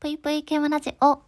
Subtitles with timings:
[0.00, 1.18] ぷいぷいケムラジオ。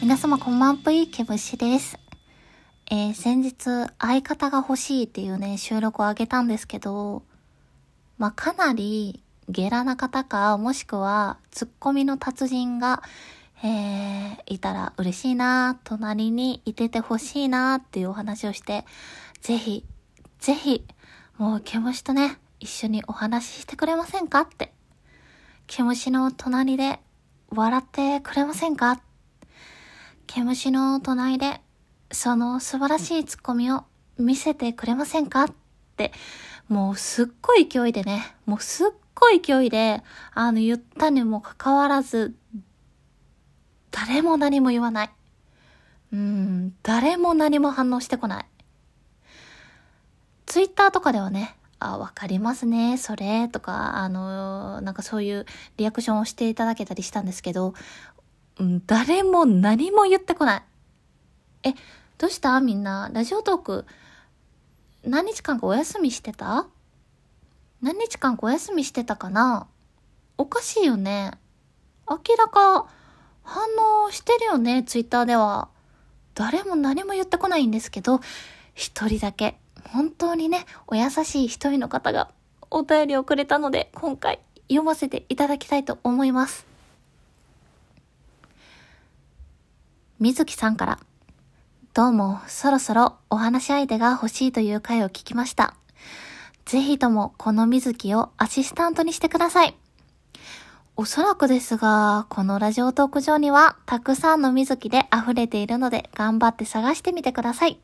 [0.00, 1.98] 皆様こんばんぷい、ケムシです。
[2.90, 7.22] えー、先日、相方が欲しいっていうね、収録をあげたんですけど、
[8.16, 13.02] まあ、かなり、ゲラな方か、もしくは、ツッコミの達人が、
[13.62, 18.86] えー、いたら嬉しいな、隣にいてて欲しいなっていうお話をして、
[19.42, 19.84] ぜひ、
[20.40, 20.82] ぜひ、
[21.38, 24.72] もう毛虫とね、一緒にお話ししてくれませんかって。
[25.66, 27.00] 毛虫の隣で
[27.50, 29.00] 笑ってくれませんか？
[30.26, 31.60] 毛虫の隣で
[32.10, 33.84] その素晴らしいツッコミを
[34.18, 35.52] 見せてくれませんかっ
[35.96, 36.12] て、
[36.68, 42.34] もうすっごい勢いでね、もうすっごい勢いで、あの言ったにもかかわらず、
[43.90, 45.10] 誰も何も言わない。
[46.12, 48.46] うん、誰も何も反応してこない。
[50.46, 55.44] ツイッターとかではね、あ、わかりますね、それ、とか、あの、なんかそういう
[55.76, 57.74] リアクションをしていただけたりしたんですけど、
[58.86, 60.62] 誰も何も言ってこない。
[61.64, 61.74] え、
[62.16, 62.60] どうした？
[62.60, 63.84] みんな、ラジオトーク、
[65.04, 66.66] 何日間かお休みしてた？
[67.82, 69.66] 何日間かお休みしてたかな？
[70.38, 71.32] おかしいよね。
[72.08, 72.86] 明らか
[73.42, 73.64] 反
[74.06, 75.68] 応してるよね、ツイッターでは。
[76.34, 78.20] 誰も何も言ってこないんですけど、
[78.74, 79.58] 一人だけ、
[79.92, 82.30] 本当にね、お優しい一人の方が
[82.70, 86.66] お便りをくれたので、今回読ませていただきたいと思います。
[90.18, 90.98] 水木さんから、
[91.94, 95.74] どうも、そろそろお話し相手が欲しいという回を聞きました。
[96.64, 99.74] ぜひともこの水木をアシスタントにしてください。
[100.96, 107.78] おそらくですが、このラジオトーク上にはたくさんの水木で溢れているので頑張って探してみてください。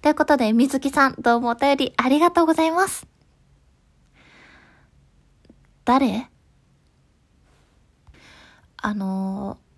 [0.00, 3.06] ということで、水木さん、どうもお便りありがとうございます。
[5.84, 6.28] 誰？
[8.76, 9.72] あのー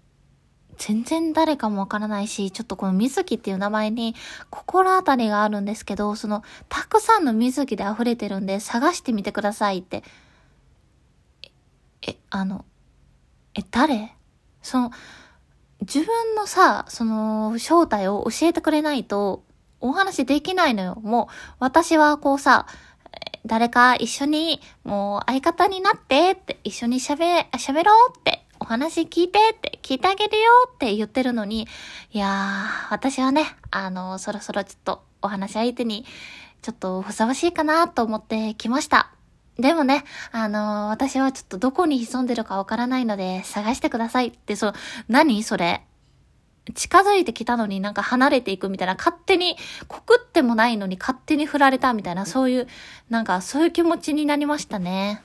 [0.77, 4.17] 全然誰かもわからないし、ちょっとこの水木っていう名前に
[4.51, 10.03] 心当たりがあるんですけど、その、たくさんの水木で溢れてるんで探してみてくださいって。
[12.03, 12.64] え、えあの、
[13.55, 14.14] え、誰？
[14.63, 14.91] その、
[15.81, 19.45] 自分のさ、その、正体を教えてくれないと、
[19.84, 20.98] お話できないのよ。
[21.02, 22.67] もう、私はこうさ、
[23.45, 31.68] 誰か一緒に、もう相方になってって、一緒に喋、喋ろうって、お話聞いてって、聞いてあげるよって言ってるのに、
[32.12, 36.06] いやー、私はね、あの、そろそろちょっとお話相手に、
[36.62, 39.11] ちょっとふさわしいかなと思ってきました。
[39.58, 44.72] でもね、あの、私はちょっとどこに潜んでるかわからないので、探してくださいって、そう、
[45.08, 45.84] 何それ？
[46.73, 52.69] 近づいてきたのになんか離れていくみたいな、勝手に、告ってもないのに勝手に振られたみたいな、そういう、
[53.11, 55.23] なんかそういう気持ちになりましたね。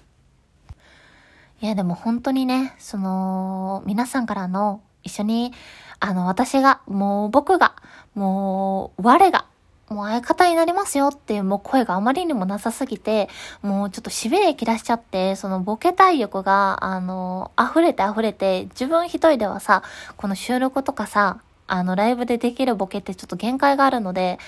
[1.62, 5.54] いやでも本当にね、その、皆さんからの一緒に、
[6.00, 7.76] あの私が、もう僕が、
[8.16, 9.46] もう我が、
[9.90, 13.30] もう相方になりますよっていうもう声があまりにもなさすぎて、
[13.62, 19.84] もうちょっとしびれ切らしちゃって、そのボケ体力が、あの、溢れて溢れて、自分一人ではさ、
[20.18, 24.40] この収録とかさ、あの、ライブでできるボケってちょっと限界があるので、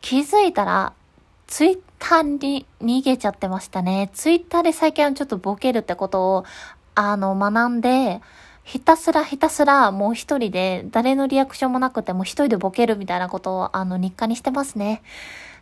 [0.00, 0.92] 気づいたら、
[1.46, 4.10] ツイッターに逃げちゃってましたね。
[4.12, 6.44] ツイッターで最近はちょっとボケるってことを、
[6.94, 8.20] あの、学んで、
[8.68, 15.00] ひたすらひたすらもう一人で誰のリアクションもなくても一人でボケるみたいなことをあの日課にしてますね。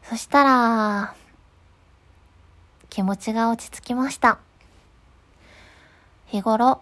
[0.02, 1.14] そしたら、
[2.90, 4.38] 気持ちが落ち着きました。
[6.26, 6.80] 日頃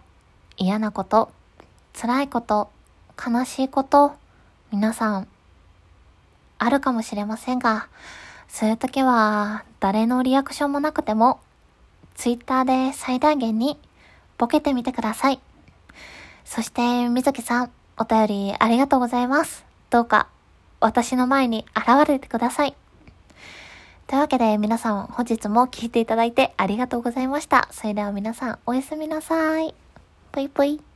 [0.57, 1.29] 嫌なこと、
[1.93, 2.71] 辛いこと、
[3.23, 4.15] 悲しいこと、
[4.71, 5.27] 皆さん、
[6.57, 7.87] あるかもしれませんが、
[8.47, 11.39] そういう時は誰のリアクションもなくても、
[12.15, 13.77] ツイッターで最大限に
[14.39, 15.39] ボケてみてください。
[16.45, 19.65] そして、みずきさん、お便りありがとうございます。
[19.89, 20.27] どうか、
[20.79, 22.75] 私の前に現れてください。
[24.07, 27.67] というわけで、皆さん、本日も聞いていただいてありがとうございました。
[27.71, 29.73] それでは皆さん、おやすみなさい。
[30.31, 30.94] ぽいぽい。